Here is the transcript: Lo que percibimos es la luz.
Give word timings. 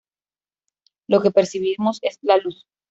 Lo 1.07 1.21
que 1.21 1.29
percibimos 1.29 1.99
es 2.01 2.17
la 2.23 2.37
luz. 2.37 2.65